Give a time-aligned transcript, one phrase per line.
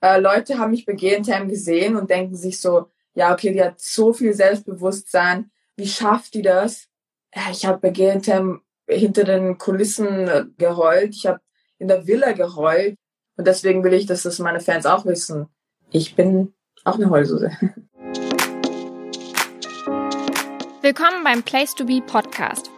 [0.00, 3.80] äh, Leute haben mich bei GNTM gesehen und denken sich so, ja, okay, die hat
[3.80, 5.50] so viel Selbstbewusstsein.
[5.76, 6.86] Wie schafft die das?
[7.34, 8.58] Ja, ich habe bei GNTM
[8.88, 11.14] hinter den Kulissen äh, geheult.
[11.14, 11.40] Ich habe
[11.78, 12.96] in der Villa geheult.
[13.36, 15.48] Und deswegen will ich, dass das meine Fans auch wissen.
[15.90, 16.54] Ich bin
[16.84, 17.50] auch eine Heulsuse.
[20.82, 22.70] Willkommen beim Place to Be Podcast.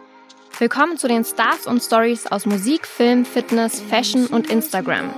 [0.59, 5.09] Willkommen zu den Stars und Stories aus Musik, Film, Fitness, Fashion und Instagram.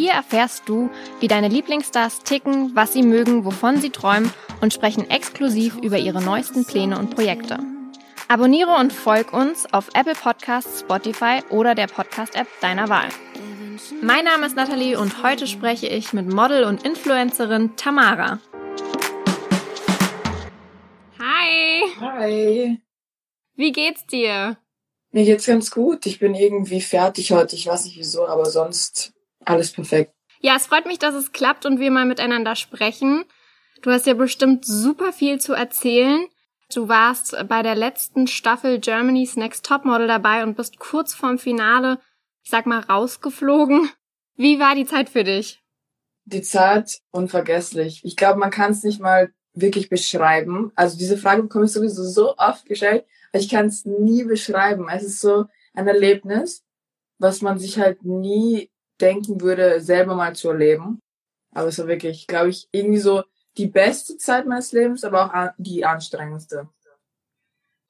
[0.00, 0.88] Hier erfährst du,
[1.20, 4.32] wie deine Lieblingsstars ticken, was sie mögen, wovon sie träumen
[4.62, 7.58] und sprechen exklusiv über ihre neuesten Pläne und Projekte.
[8.26, 13.10] Abonniere und folg uns auf Apple Podcasts, Spotify oder der Podcast-App deiner Wahl.
[14.00, 18.38] Mein Name ist Nathalie und heute spreche ich mit Model und Influencerin Tamara.
[21.18, 21.82] Hi!
[22.00, 22.80] Hi!
[23.54, 24.56] Wie geht's dir?
[25.10, 26.06] Mir geht's ganz gut.
[26.06, 27.54] Ich bin irgendwie fertig heute.
[27.54, 29.12] Ich weiß nicht wieso, aber sonst
[29.50, 30.12] alles perfekt.
[30.40, 33.24] Ja, es freut mich, dass es klappt und wir mal miteinander sprechen.
[33.82, 36.26] Du hast ja bestimmt super viel zu erzählen.
[36.72, 41.98] Du warst bei der letzten Staffel Germany's Next Topmodel dabei und bist kurz vorm Finale,
[42.42, 43.90] ich sag mal, rausgeflogen.
[44.36, 45.60] Wie war die Zeit für dich?
[46.24, 48.02] Die Zeit unvergesslich.
[48.04, 50.70] Ich glaube, man kann es nicht mal wirklich beschreiben.
[50.76, 54.88] Also diese Frage bekomme ich sowieso so oft gestellt, aber ich kann es nie beschreiben.
[54.88, 56.62] Es ist so ein Erlebnis,
[57.18, 61.00] was man sich halt nie denken würde, selber mal zu erleben.
[61.52, 63.22] Aber es war wirklich, glaube ich, irgendwie so
[63.56, 66.68] die beste Zeit meines Lebens, aber auch die anstrengendste.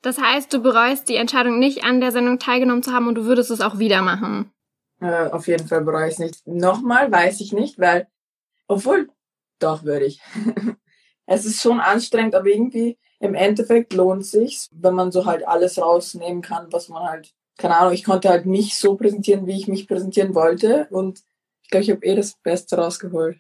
[0.03, 3.25] Das heißt, du bereust die Entscheidung nicht, an der Sendung teilgenommen zu haben und du
[3.25, 4.51] würdest es auch wieder machen.
[5.01, 6.47] Äh, auf jeden Fall bereue ich es nicht.
[6.47, 8.09] Nochmal weiß ich nicht, weil,
[8.67, 9.11] obwohl,
[9.59, 10.21] doch würde ich.
[11.27, 15.79] es ist schon anstrengend, aber irgendwie im Endeffekt lohnt sich's, wenn man so halt alles
[15.79, 19.69] rausnehmen kann, was man halt keine Ahnung, ich konnte halt mich so präsentieren, wie ich
[19.69, 20.89] mich präsentieren wollte.
[20.91, 21.23] Und
[21.63, 23.39] ich glaube, ich habe eh das Beste rausgeholt.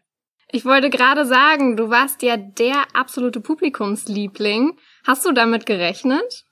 [0.53, 4.79] Ich wollte gerade sagen, du warst ja der absolute Publikumsliebling.
[5.07, 6.45] Hast du damit gerechnet?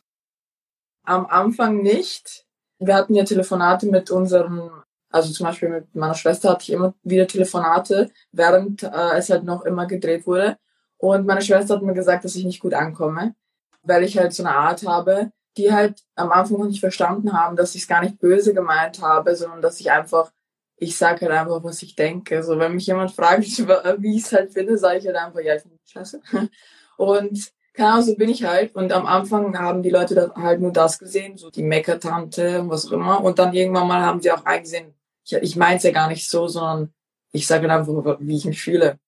[1.05, 2.47] Am Anfang nicht.
[2.79, 4.71] Wir hatten ja Telefonate mit unserem,
[5.11, 9.45] also zum Beispiel mit meiner Schwester hatte ich immer wieder Telefonate, während äh, es halt
[9.45, 10.59] noch immer gedreht wurde.
[10.97, 13.35] Und meine Schwester hat mir gesagt, dass ich nicht gut ankomme,
[13.83, 17.57] weil ich halt so eine Art habe, die halt am Anfang noch nicht verstanden haben,
[17.57, 20.33] dass ich es gar nicht böse gemeint habe, sondern dass ich einfach,
[20.77, 22.43] ich sage halt einfach, was ich denke.
[22.43, 23.43] So, wenn mich jemand fragt,
[23.99, 26.21] wie ich es halt finde, sage ich halt einfach, ja, ich finde scheiße.
[26.97, 27.53] Und
[27.87, 28.75] Ahnung, so bin ich halt.
[28.75, 32.87] Und am Anfang haben die Leute halt nur das gesehen, so die Meckertante und was
[32.87, 33.23] auch immer.
[33.23, 34.95] Und dann irgendwann mal haben sie auch eingesehen,
[35.25, 36.93] ich, ich meine es ja gar nicht so, sondern
[37.33, 38.99] ich sage halt einfach, wie ich mich fühle.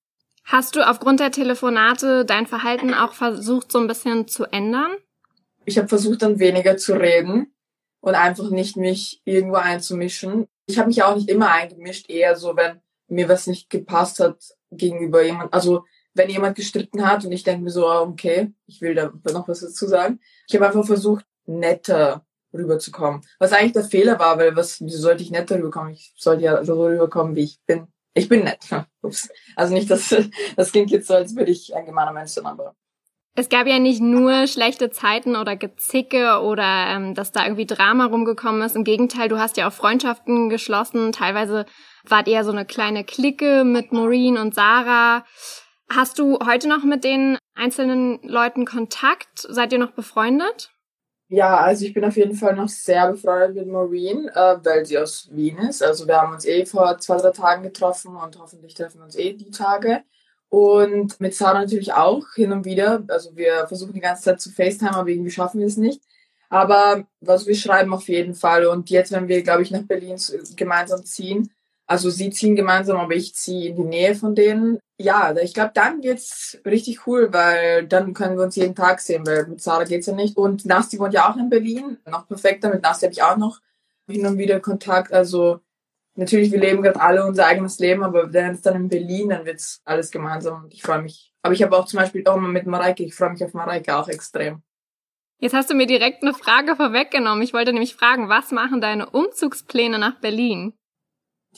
[0.44, 4.92] Hast du aufgrund der Telefonate dein Verhalten auch versucht, so ein bisschen zu ändern?
[5.70, 7.54] Ich habe versucht, dann weniger zu reden
[8.00, 10.48] und einfach nicht mich irgendwo einzumischen.
[10.66, 14.36] Ich habe mich auch nicht immer eingemischt, eher so, wenn mir was nicht gepasst hat
[14.72, 15.54] gegenüber jemand.
[15.54, 19.12] Also wenn jemand gestritten hat und ich denke mir so, ah, okay, ich will da
[19.32, 20.18] noch was dazu sagen.
[20.48, 23.20] Ich habe einfach versucht, netter rüberzukommen.
[23.38, 25.92] Was eigentlich der Fehler war, weil was, wieso sollte ich netter rüberkommen?
[25.92, 27.86] Ich sollte ja so rüberkommen, wie ich bin.
[28.14, 28.58] Ich bin nett.
[29.02, 29.28] Ups.
[29.54, 30.12] Also nicht, dass
[30.56, 32.74] das klingt jetzt so, als würde ich ein gemeiner Mensch sein, aber
[33.36, 38.06] es gab ja nicht nur schlechte Zeiten oder Gezicke oder ähm, dass da irgendwie Drama
[38.06, 38.76] rumgekommen ist.
[38.76, 41.12] Im Gegenteil, du hast ja auch Freundschaften geschlossen.
[41.12, 41.64] Teilweise
[42.06, 45.24] wart ihr so eine kleine Clique mit Maureen und Sarah.
[45.88, 49.38] Hast du heute noch mit den einzelnen Leuten Kontakt?
[49.48, 50.70] Seid ihr noch befreundet?
[51.28, 54.98] Ja, also ich bin auf jeden Fall noch sehr befreundet mit Maureen, äh, weil sie
[54.98, 55.80] aus Wien ist.
[55.80, 59.16] Also wir haben uns eh vor zwei, drei Tagen getroffen und hoffentlich treffen wir uns
[59.16, 60.02] eh die Tage.
[60.50, 63.04] Und mit Sarah natürlich auch hin und wieder.
[63.08, 66.02] Also wir versuchen die ganze Zeit zu FaceTime, aber irgendwie schaffen wir es nicht.
[66.48, 68.66] Aber also wir schreiben auf jeden Fall.
[68.66, 70.16] Und jetzt, wenn wir, glaube ich, nach Berlin
[70.56, 71.52] gemeinsam ziehen,
[71.86, 74.78] also sie ziehen gemeinsam, aber ich ziehe in die Nähe von denen.
[74.98, 79.26] Ja, ich glaube, dann wird's richtig cool, weil dann können wir uns jeden Tag sehen,
[79.26, 80.36] weil mit Sarah geht's ja nicht.
[80.36, 82.70] Und Nasti wohnt ja auch in Berlin, noch perfekter.
[82.70, 83.60] Mit Nasti habe ich auch noch
[84.08, 85.12] hin und wieder Kontakt.
[85.12, 85.60] Also
[86.20, 89.46] natürlich, wir leben gerade alle unser eigenes Leben, aber wenn es dann in Berlin, dann
[89.46, 91.32] wird's alles gemeinsam und ich freue mich.
[91.42, 93.96] Aber ich habe auch zum Beispiel auch mal mit Mareike, ich freue mich auf Mareike
[93.96, 94.62] auch extrem.
[95.38, 97.42] Jetzt hast du mir direkt eine Frage vorweggenommen.
[97.42, 100.74] Ich wollte nämlich fragen, was machen deine Umzugspläne nach Berlin?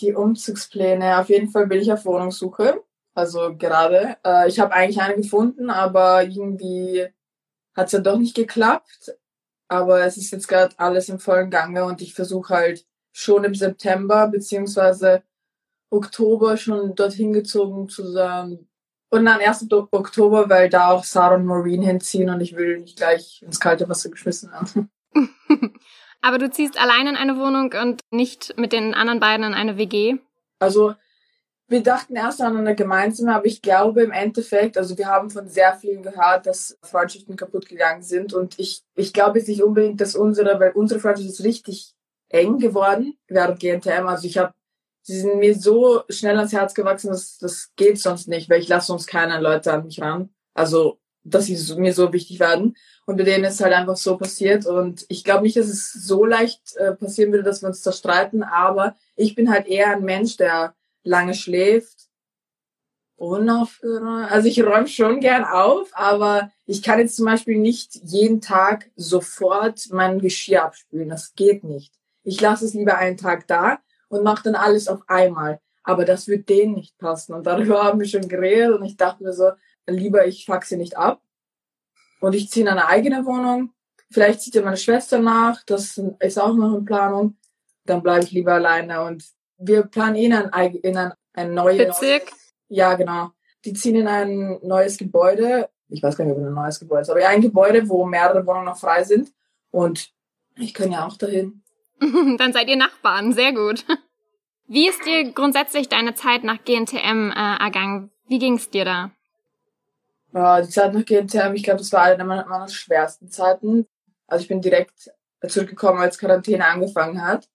[0.01, 2.85] Die Umzugspläne, auf jeden Fall bin ich auf Wohnungssuche.
[3.15, 4.17] Also gerade.
[4.25, 7.09] Äh, ich habe eigentlich eine gefunden, aber irgendwie
[7.75, 9.17] hat es ja doch nicht geklappt.
[9.67, 13.55] Aber es ist jetzt gerade alles im vollen Gange und ich versuche halt schon im
[13.55, 15.23] September beziehungsweise
[15.91, 18.67] Oktober schon dorthin gezogen zu sein.
[19.11, 22.97] Und dann erst Oktober, weil da auch Sarah und Maureen hinziehen und ich will nicht
[22.97, 24.91] gleich ins kalte Wasser geschmissen werden.
[26.23, 29.77] Aber du ziehst allein in eine Wohnung und nicht mit den anderen beiden in eine
[29.77, 30.17] WG?
[30.61, 30.95] Also
[31.69, 35.49] wir dachten erst an eine gemeinsame, aber ich glaube im Endeffekt, also wir haben von
[35.49, 40.01] sehr vielen gehört, dass Freundschaften kaputt gegangen sind und ich, ich glaube jetzt nicht unbedingt,
[40.01, 41.95] dass unsere, weil unsere Freundschaft ist richtig
[42.33, 44.07] eng geworden während GNTM.
[44.07, 44.53] Also ich habe,
[45.03, 48.69] sie sind mir so schnell ans Herz gewachsen, dass das geht sonst nicht, weil ich
[48.69, 50.31] lasse sonst keine Leute an mich ran.
[50.55, 52.77] Also, dass sie mir so wichtig werden.
[53.07, 54.67] Und bei denen ist halt einfach so passiert.
[54.67, 58.43] Und ich glaube nicht, dass es so leicht äh, passieren würde, dass wir uns zerstreiten,
[58.43, 60.75] aber ich bin halt eher ein Mensch, der
[61.05, 62.09] lange schläft.
[63.17, 64.31] Unaufhörend.
[64.33, 68.91] Also ich räume schon gern auf, aber ich kann jetzt zum Beispiel nicht jeden Tag
[68.97, 71.09] sofort mein Geschirr abspülen.
[71.09, 71.93] Das geht nicht.
[72.23, 73.79] Ich lasse es lieber einen Tag da
[74.09, 75.61] und mache dann alles auf einmal.
[75.85, 77.35] Aber das wird denen nicht passen.
[77.35, 79.51] Und darüber haben wir schon geredet und ich dachte mir so,
[79.87, 81.21] lieber ich fuck sie nicht ab.
[82.21, 83.73] Und ich ziehe in eine eigene Wohnung.
[84.11, 85.65] Vielleicht zieht ja meine Schwester nach.
[85.65, 87.37] Das ist auch noch in Planung.
[87.85, 89.03] Dann bleibe ich lieber alleine.
[89.03, 89.25] Und
[89.59, 91.89] wir planen eh in ein, in ein, ein neues...
[91.89, 92.31] Bezirk?
[92.69, 93.31] Ja, genau.
[93.65, 95.69] Die ziehen in ein neues Gebäude.
[95.89, 98.47] Ich weiß gar nicht, ob es ein neues Gebäude ist, aber ein Gebäude, wo mehrere
[98.47, 99.33] Wohnungen noch frei sind.
[99.71, 100.13] Und
[100.57, 101.62] ich kann ja auch dahin.
[102.39, 103.85] Dann seid ihr Nachbarn, sehr gut.
[104.67, 108.11] Wie ist dir grundsätzlich deine Zeit nach GNTM äh, ergangen?
[108.27, 109.11] Wie ging es dir da?
[110.33, 113.87] Ja, die Zeit nach GNTM, ich glaube, das war eine meiner, meiner schwersten Zeiten.
[114.27, 115.11] Also ich bin direkt
[115.47, 117.49] zurückgekommen, als Quarantäne angefangen hat.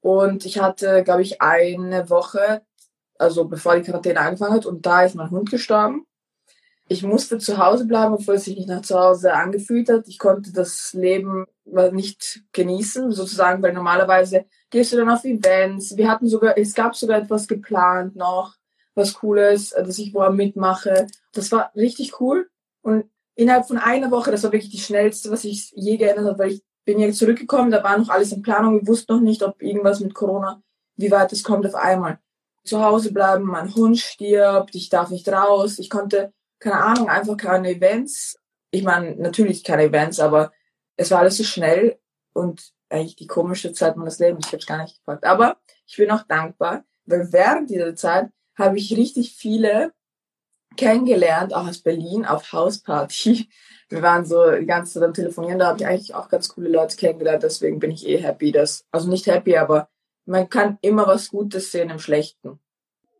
[0.00, 2.62] Und ich hatte, glaube ich, eine Woche,
[3.18, 6.06] also bevor die Quarantäne angefangen hat, und da ist mein Hund gestorben
[6.88, 10.08] ich musste zu Hause bleiben, obwohl es sich nicht nach zu Hause angefühlt hat.
[10.08, 11.46] Ich konnte das Leben
[11.92, 15.96] nicht genießen, sozusagen, weil normalerweise gehst du dann auf Events.
[15.96, 18.54] Wir hatten sogar, es gab sogar etwas geplant noch,
[18.94, 21.06] was Cooles, dass ich wo mitmache.
[21.34, 22.48] Das war richtig cool.
[22.80, 26.38] Und innerhalb von einer Woche, das war wirklich die schnellste, was ich je geändert habe,
[26.38, 28.80] weil ich bin jetzt zurückgekommen, da war noch alles in Planung.
[28.80, 30.62] Ich wusste noch nicht, ob irgendwas mit Corona,
[30.96, 32.18] wie weit es kommt auf einmal.
[32.64, 35.78] Zu Hause bleiben, mein Hund stirbt, ich darf nicht raus.
[35.78, 38.38] Ich konnte keine Ahnung, einfach keine Events.
[38.70, 40.52] Ich meine, natürlich keine Events, aber
[40.96, 41.98] es war alles so schnell
[42.32, 44.46] und eigentlich die komische Zeit meines Lebens.
[44.46, 45.24] Ich habe es gar nicht gefragt.
[45.24, 49.92] Aber ich bin auch dankbar, weil während dieser Zeit habe ich richtig viele
[50.76, 53.48] kennengelernt, auch aus Berlin auf Hausparty.
[53.88, 56.68] Wir waren so die ganze Zeit am Telefonieren, da habe ich eigentlich auch ganz coole
[56.68, 59.88] Leute kennengelernt, deswegen bin ich eh happy, dass, also nicht happy, aber
[60.26, 62.60] man kann immer was Gutes sehen im Schlechten.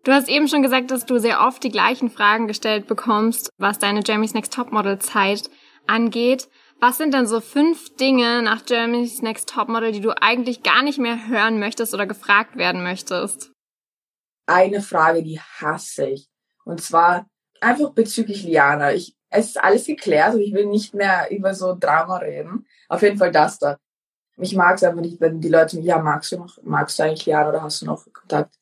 [0.09, 3.79] Du hast eben schon gesagt, dass du sehr oft die gleichen Fragen gestellt bekommst, was
[3.79, 5.51] deine Jeremy's Next Topmodel Zeit
[5.87, 6.49] angeht.
[6.81, 10.99] Was sind denn so fünf Dinge nach Jeremy's Next Topmodel, die du eigentlich gar nicht
[10.99, 13.53] mehr hören möchtest oder gefragt werden möchtest?
[14.47, 16.31] Eine Frage, die hasse ich.
[16.65, 17.27] Und zwar
[17.61, 18.95] einfach bezüglich Liana.
[18.95, 22.67] Ich, es ist alles geklärt und ich will nicht mehr über so Drama reden.
[22.89, 23.77] Auf jeden Fall das da.
[24.39, 27.03] Ich mag es einfach nicht, wenn die Leute mich, ja, magst du noch, magst du
[27.03, 28.55] eigentlich Liana oder hast du noch Kontakt?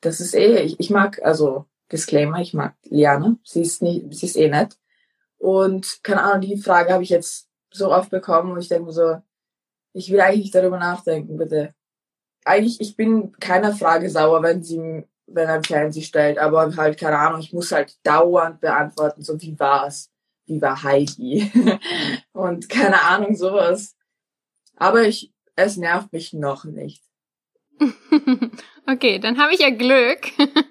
[0.00, 4.26] Das ist eh, ich, ich mag, also Disclaimer, ich mag Liane, sie ist nicht, sie
[4.26, 4.76] ist eh nett.
[5.38, 8.92] Und keine Ahnung, die Frage habe ich jetzt so oft bekommen und ich denke mir
[8.92, 9.16] so,
[9.92, 11.74] ich will eigentlich darüber nachdenken, bitte.
[12.44, 16.98] Eigentlich, ich bin keiner Frage sauer, wenn sie, wenn ein Fan sie stellt, aber halt,
[16.98, 20.10] keine Ahnung, ich muss halt dauernd beantworten, so wie war's?
[20.46, 21.50] Wie war Heidi?
[22.32, 23.96] und keine Ahnung, sowas.
[24.76, 27.02] Aber ich, es nervt mich noch nicht.
[28.86, 30.32] okay, dann habe ich ja Glück.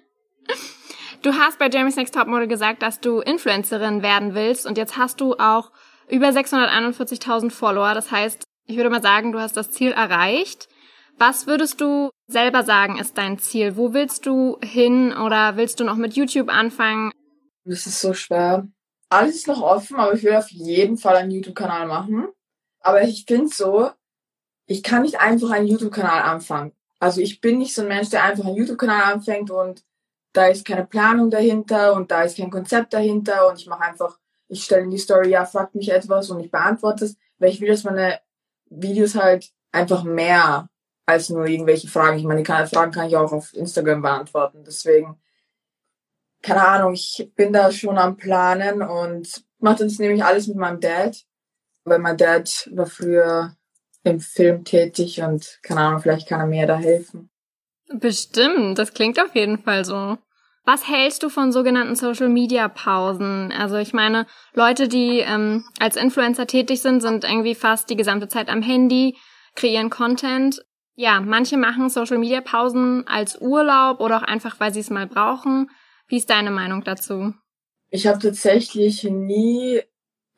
[1.21, 5.19] Du hast bei Jeremy's Next Topmodel gesagt, dass du Influencerin werden willst und jetzt hast
[5.19, 5.69] du auch
[6.07, 7.94] über 641.000 Follower.
[7.94, 10.69] Das heißt, ich würde mal sagen, du hast das Ziel erreicht.
[11.18, 13.75] Was würdest du selber sagen, ist dein Ziel?
[13.75, 17.11] Wo willst du hin oder willst du noch mit YouTube anfangen?
[17.66, 18.69] Das ist so schwer.
[19.09, 22.30] Alles ist noch offen, aber ich will auf jeden Fall einen YouTube-Kanal machen.
[22.80, 23.92] Aber ich finde so,
[24.68, 26.71] ich kann nicht einfach einen YouTube-Kanal anfangen.
[26.99, 29.83] Also ich bin nicht so ein Mensch, der einfach einen YouTube-Kanal anfängt und
[30.33, 34.19] da ist keine Planung dahinter und da ist kein Konzept dahinter und ich mache einfach,
[34.47, 37.61] ich stelle in die Story, ja, fragt mich etwas und ich beantworte es, weil ich
[37.61, 38.19] will, dass meine
[38.69, 40.69] Videos halt einfach mehr
[41.06, 42.19] als nur irgendwelche Fragen.
[42.19, 44.63] Ich meine, die Fragen kann ich auch auf Instagram beantworten.
[44.63, 45.19] Deswegen,
[46.41, 50.79] keine Ahnung, ich bin da schon am Planen und mache das nämlich alles mit meinem
[50.79, 51.18] Dad.
[51.83, 53.56] Weil mein Dad war früher
[54.09, 57.30] im Film tätig und keine Ahnung, vielleicht kann er mir da helfen.
[57.92, 60.18] Bestimmt, das klingt auf jeden Fall so.
[60.66, 63.51] Was hältst du von sogenannten Social Media Pausen?
[63.51, 68.28] Also ich meine, Leute, die ähm, als Influencer tätig sind, sind irgendwie fast die gesamte
[68.28, 69.18] Zeit am Handy,
[69.56, 70.63] kreieren Content.
[70.95, 75.07] Ja, manche machen Social Media Pausen als Urlaub oder auch einfach, weil sie es mal
[75.07, 75.71] brauchen.
[76.07, 77.33] Wie ist deine Meinung dazu?
[77.89, 79.81] Ich habe tatsächlich nie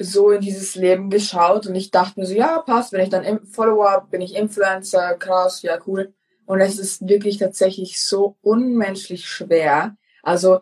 [0.03, 3.45] so in dieses Leben geschaut und ich dachte mir so, ja, passt, wenn ich dann
[3.45, 6.13] Follower, bin ich Influencer, krass, ja, cool.
[6.45, 10.59] Und es ist wirklich tatsächlich so unmenschlich schwer, Also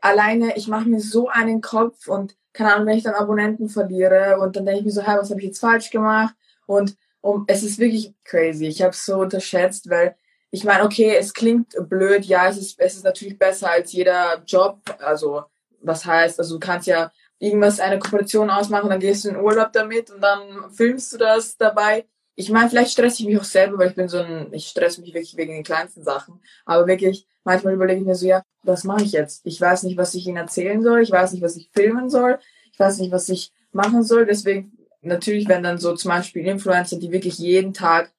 [0.00, 4.38] alleine, ich mache mir so einen Kopf und keine Ahnung, wenn ich dann Abonnenten verliere
[4.40, 6.34] und dann denke ich mir so, hey, was habe ich jetzt falsch gemacht?
[6.66, 8.66] Und um, es ist wirklich crazy.
[8.66, 10.16] Ich habe es so unterschätzt, weil
[10.50, 14.42] ich meine, okay, es klingt blöd, ja, es ist, es ist natürlich besser als jeder
[14.46, 14.80] Job.
[14.98, 15.44] Also,
[15.80, 19.72] was heißt, also du kannst ja irgendwas, eine Kooperation ausmachen, dann gehst du in Urlaub
[19.72, 22.06] damit und dann filmst du das dabei.
[22.34, 25.00] Ich meine, vielleicht stresse ich mich auch selber, weil ich bin so ein, ich stresse
[25.00, 26.40] mich wirklich wegen den kleinsten Sachen.
[26.64, 29.40] Aber wirklich, manchmal überlege ich mir so, ja, was mache ich jetzt?
[29.44, 32.38] Ich weiß nicht, was ich ihnen erzählen soll, ich weiß nicht, was ich filmen soll,
[32.72, 34.26] ich weiß nicht, was ich machen soll.
[34.26, 38.12] Deswegen, natürlich, wenn dann so zum Beispiel Influencer, die wirklich jeden Tag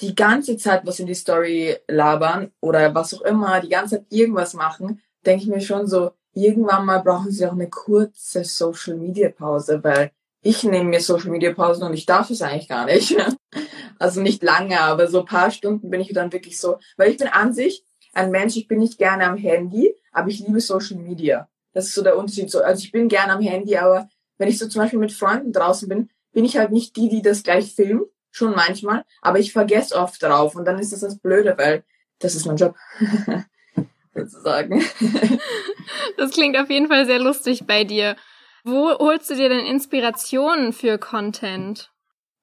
[0.00, 4.06] die ganze Zeit was in die Story labern oder was auch immer, die ganze Zeit
[4.10, 8.96] irgendwas machen, denke ich mir schon so, irgendwann mal brauchen sie auch eine kurze Social
[8.96, 12.86] Media Pause, weil ich nehme mir Social Media Pausen und ich darf es eigentlich gar
[12.86, 13.16] nicht.
[14.00, 17.26] Also nicht lange, aber so paar Stunden bin ich dann wirklich so, weil ich bin
[17.26, 21.48] an sich ein Mensch, ich bin nicht gerne am Handy, aber ich liebe Social Media.
[21.72, 22.54] Das ist so der Unterschied.
[22.54, 25.88] Also ich bin gerne am Handy, aber wenn ich so zum Beispiel mit Freunden draußen
[25.88, 29.96] bin, bin ich halt nicht die, die das gleich filmt, schon manchmal, aber ich vergesse
[29.96, 31.82] oft drauf und dann ist das das Blöde, weil
[32.20, 32.76] das ist mein Job.
[34.18, 34.84] sozusagen.
[36.16, 38.16] Das klingt auf jeden Fall sehr lustig bei dir.
[38.64, 41.90] Wo holst du dir denn Inspirationen für Content?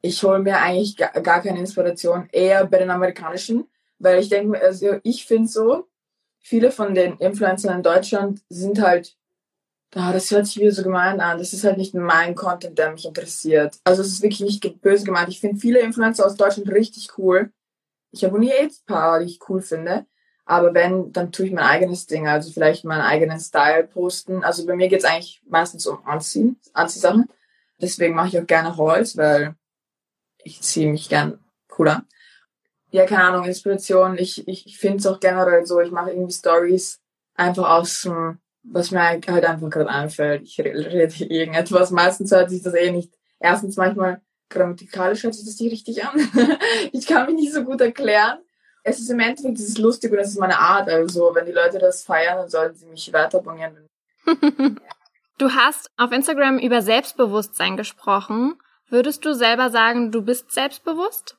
[0.01, 3.67] Ich hole mir eigentlich gar, gar keine Inspiration, eher bei den amerikanischen,
[3.99, 5.87] weil ich denke, also ich finde so,
[6.39, 9.15] viele von den Influencern in Deutschland sind halt,
[9.95, 12.91] ah, das hört sich wieder so gemein an, das ist halt nicht mein Content, der
[12.91, 13.77] mich interessiert.
[13.83, 15.29] Also es ist wirklich nicht böse gemeint.
[15.29, 17.51] Ich finde viele Influencer aus Deutschland richtig cool.
[18.11, 20.05] Ich abonniere jetzt ein paar, die ich cool finde.
[20.45, 24.43] Aber wenn, dann tue ich mein eigenes Ding, also vielleicht meinen eigenen Style posten.
[24.43, 27.27] Also bei mir geht's eigentlich meistens um Anziehen, Anziehsachen.
[27.81, 29.55] Deswegen mache ich auch gerne Hauls, weil
[30.43, 32.05] ich ziehe mich gern cooler.
[32.91, 34.17] Ja, keine Ahnung, Inspiration.
[34.19, 37.01] Ich, ich, ich finde es auch generell so, ich mache irgendwie Stories
[37.33, 40.43] einfach aus dem, was mir halt einfach gerade einfällt.
[40.43, 41.89] Ich rede irgendetwas.
[41.89, 43.11] Meistens hört sich das eh nicht.
[43.39, 46.19] Erstens manchmal grammatikalisch hört sich das nicht richtig an.
[46.93, 48.37] ich kann mich nicht so gut erklären
[48.87, 50.87] es ist im Endeffekt es ist lustig und es ist meine Art.
[50.87, 53.89] Also wenn die Leute das feiern, dann sollten sie mich weiter abonnieren.
[55.37, 58.59] du hast auf Instagram über Selbstbewusstsein gesprochen.
[58.87, 61.35] Würdest du selber sagen, du bist selbstbewusst?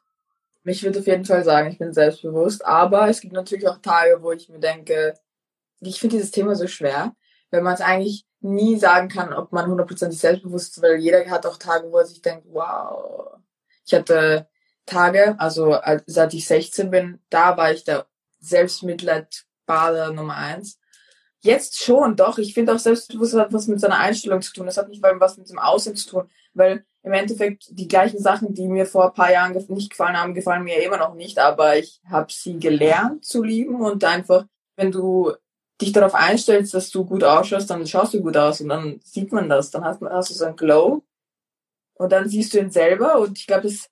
[0.65, 2.67] Ich würde auf jeden Fall sagen, ich bin selbstbewusst.
[2.67, 5.15] Aber es gibt natürlich auch Tage, wo ich mir denke,
[5.81, 7.15] ich finde dieses Thema so schwer,
[7.53, 11.47] wenn man es eigentlich nie sagen kann, ob man hundertprozentig selbstbewusst ist, weil jeder hat
[11.47, 13.37] auch Tage, wo er sich denkt, wow.
[13.85, 14.49] Ich hatte
[14.87, 18.07] Tage, also seit ich 16 bin, da war ich der
[18.41, 20.79] Selbstmitleidbader Nummer eins.
[21.41, 22.39] Jetzt schon, doch.
[22.39, 24.67] Ich finde auch Selbstbewusstsein hat was mit seiner Einstellung zu tun.
[24.67, 28.53] Das hat nicht was mit dem Aussehen zu tun, weil im Endeffekt die gleichen Sachen,
[28.53, 31.39] die mir vor ein paar Jahren nicht gefallen haben, gefallen mir immer noch nicht.
[31.39, 35.33] Aber ich habe sie gelernt zu lieben und einfach, wenn du
[35.81, 39.31] dich darauf einstellst, dass du gut ausschaust, dann schaust du gut aus und dann sieht
[39.33, 39.71] man das.
[39.71, 41.05] Dann hast, hast du so einen Glow
[41.95, 43.89] und dann siehst du ihn selber und ich glaube, das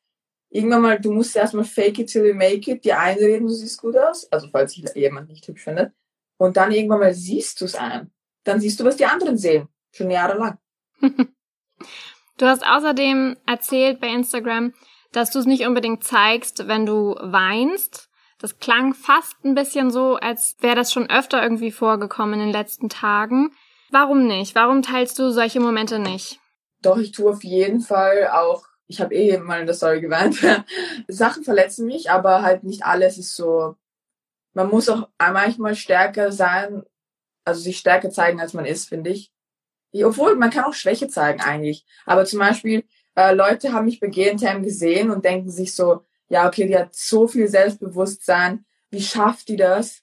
[0.50, 3.80] irgendwann mal, du musst erstmal fake it till you make it, dir einreden, du siehst
[3.80, 5.92] gut aus, also falls sich jemand nicht hübsch findet,
[6.36, 8.10] und dann irgendwann mal siehst du es ein.
[8.44, 10.58] Dann siehst du, was die anderen sehen, schon jahrelang.
[11.00, 14.74] du hast außerdem erzählt bei Instagram,
[15.12, 18.10] dass du es nicht unbedingt zeigst, wenn du weinst.
[18.38, 22.52] Das klang fast ein bisschen so, als wäre das schon öfter irgendwie vorgekommen in den
[22.52, 23.50] letzten Tagen.
[23.90, 24.54] Warum nicht?
[24.54, 26.40] Warum teilst du solche Momente nicht?
[26.82, 30.36] Doch, ich tue auf jeden Fall auch ich habe eh mal in der Story geweint.
[31.08, 33.76] Sachen verletzen mich, aber halt nicht alles ist so.
[34.52, 36.82] Man muss auch manchmal stärker sein,
[37.44, 39.32] also sich stärker zeigen, als man ist, finde ich.
[40.02, 41.86] Obwohl, man kann auch Schwäche zeigen eigentlich.
[42.04, 42.84] Aber zum Beispiel,
[43.16, 46.94] äh, Leute haben mich bei GNTM gesehen und denken sich so, ja, okay, die hat
[46.94, 48.64] so viel Selbstbewusstsein.
[48.90, 50.02] Wie schafft die das?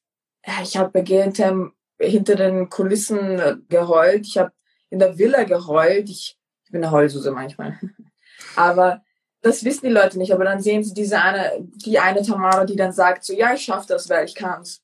[0.64, 4.26] Ich habe bei GNTM hinter den Kulissen äh, geheult.
[4.26, 4.54] Ich habe
[4.90, 6.10] in der Villa geheult.
[6.10, 7.80] Ich, ich bin eine Heulsuse manchmal.
[8.56, 9.02] Aber
[9.42, 10.34] das wissen die Leute nicht.
[10.34, 13.64] Aber dann sehen sie diese eine, die eine Tamara, die dann sagt so, ja, ich
[13.64, 14.82] schaff das, weil ich kann's.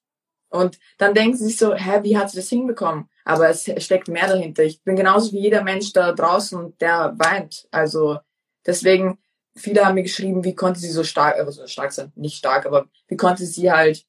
[0.50, 3.10] Und dann denken sie sich so, hä, wie hat sie das hinbekommen?
[3.26, 4.64] Aber es steckt mehr dahinter.
[4.64, 7.68] Ich bin genauso wie jeder Mensch da draußen, der weint.
[7.72, 8.20] Also
[8.66, 9.20] deswegen,
[9.56, 12.86] viele haben mir geschrieben, wie konnte sie so stark, also stark sein, nicht stark, aber
[13.08, 14.06] wie konnte sie halt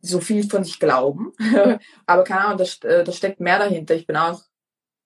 [0.00, 1.32] so viel von sich glauben.
[2.06, 3.94] aber keine Ahnung, äh, da steckt mehr dahinter.
[3.94, 4.42] Ich bin auch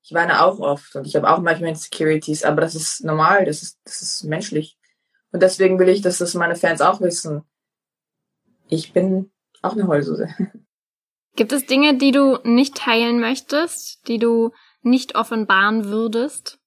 [0.02, 3.62] ich weine auch oft und ich habe auch manchmal Insecurities, aber das ist normal, das
[3.62, 4.78] ist, das ist menschlich.
[5.33, 7.42] Und deswegen will ich, dass das meine Fans auch wissen.
[8.69, 9.30] Ich bin
[9.62, 10.28] auch eine Heulsuse.
[11.37, 14.52] Gibt es Dinge, die du nicht teilen möchtest, die du
[14.83, 16.59] nicht offenbaren würdest?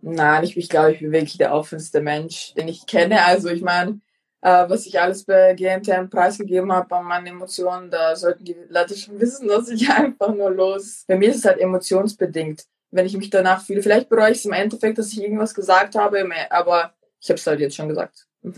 [0.00, 3.24] Nein, ich, ich glaube, ich bin wirklich der offenste Mensch, den ich kenne.
[3.24, 4.00] Also ich meine,
[4.40, 8.96] äh, was ich alles bei GNTM preisgegeben habe an meinen Emotionen, da sollten die Leute
[8.96, 11.04] schon wissen, dass ich einfach nur los.
[11.06, 12.64] Bei mir ist es halt emotionsbedingt.
[12.90, 15.94] Wenn ich mich danach fühle, vielleicht bereue ich es im Endeffekt, dass ich irgendwas gesagt
[15.94, 18.26] habe, aber ich habe es halt jetzt schon gesagt.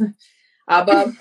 [0.67, 1.13] aber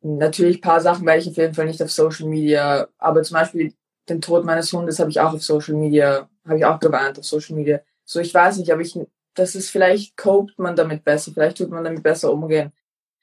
[0.00, 3.74] natürlich paar Sachen werde ich auf jeden Fall nicht auf Social Media, aber zum Beispiel
[4.08, 7.24] den Tod meines Hundes habe ich auch auf Social Media, habe ich auch gewarnt auf
[7.24, 7.80] Social Media.
[8.04, 8.98] So, ich weiß nicht, aber ich,
[9.34, 12.72] das ist vielleicht copt man damit besser, vielleicht tut man damit besser umgehen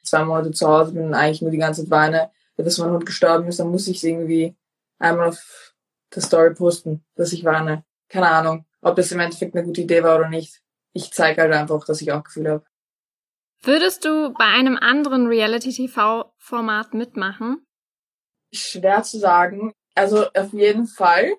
[0.04, 3.48] zwei Monate zu Hause bin eigentlich nur die ganze Zeit weine, dass mein Hund gestorben
[3.48, 4.56] ist, dann muss ich es irgendwie
[5.00, 5.74] einmal auf
[6.14, 7.84] der Story posten, dass ich weine.
[8.10, 10.62] Keine Ahnung, ob das im Endeffekt eine gute Idee war oder nicht.
[10.94, 12.66] Ich zeige halt einfach, dass ich auch Gefühle habe.
[13.62, 17.66] Würdest du bei einem anderen Reality-TV-Format mitmachen?
[18.52, 19.74] Schwer zu sagen.
[19.96, 21.34] Also auf jeden Fall.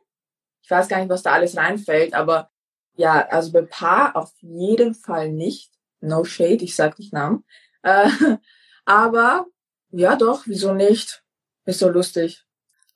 [0.62, 2.50] Ich weiß gar nicht, was da alles reinfällt, aber
[2.96, 5.72] ja, also bei Paar auf jeden Fall nicht.
[6.00, 7.44] No shade, ich sag nicht Namen.
[7.82, 8.08] Äh,
[8.86, 9.46] aber
[9.90, 11.22] ja doch, wieso nicht?
[11.66, 12.44] Ist so lustig.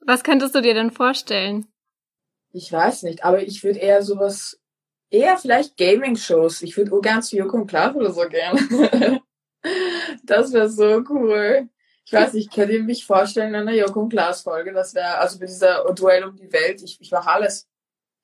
[0.00, 1.66] Was könntest du dir denn vorstellen?
[2.58, 4.60] Ich weiß nicht, aber ich würde eher sowas,
[5.10, 6.62] eher vielleicht Gaming-Shows.
[6.62, 8.56] Ich würde ganz zu Joko und Klaas oder so gern.
[10.24, 11.68] das wäre so cool.
[12.04, 14.72] Ich weiß nicht, könnt ihr mich vorstellen in einer Joko und Klaas Folge?
[14.72, 16.82] Das wäre, also mit dieser Duell um die Welt.
[16.82, 17.68] Ich, ich mache alles.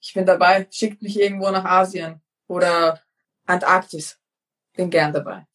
[0.00, 0.66] Ich bin dabei.
[0.68, 3.00] Schickt mich irgendwo nach Asien oder
[3.46, 4.18] Antarktis.
[4.74, 5.46] Bin gern dabei.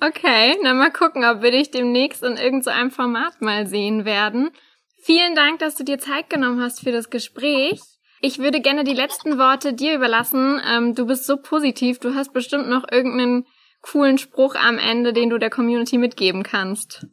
[0.00, 4.52] Okay, na mal gucken, ob wir dich demnächst in irgendeinem Format mal sehen werden.
[5.00, 7.80] Vielen Dank, dass du dir Zeit genommen hast für das Gespräch.
[8.24, 10.62] Ich würde gerne die letzten Worte dir überlassen.
[10.64, 13.46] Ähm, du bist so positiv, du hast bestimmt noch irgendeinen
[13.80, 17.04] coolen Spruch am Ende, den du der Community mitgeben kannst.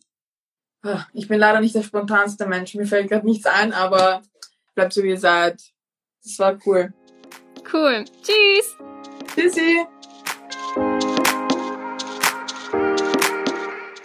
[0.84, 2.76] Ah, ich bin leider nicht der spontanste Mensch.
[2.76, 4.22] Mir fällt gerade nichts ein, aber
[4.76, 5.60] bleibt so wie ihr seid.
[6.24, 6.94] Das war cool.
[7.74, 8.06] Cool.
[8.22, 8.78] Tschüss.
[9.34, 9.88] Tschüssi.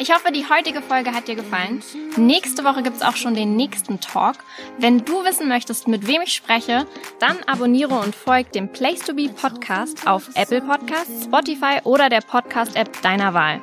[0.05, 1.83] Ich hoffe, die heutige Folge hat dir gefallen.
[2.19, 4.37] Nächste Woche gibt es auch schon den nächsten Talk.
[4.77, 6.87] Wenn du wissen möchtest, mit wem ich spreche,
[7.21, 12.21] dann abonniere und folg dem Place to Be Podcast auf Apple Podcasts, Spotify oder der
[12.21, 13.63] Podcast-App deiner Wahl.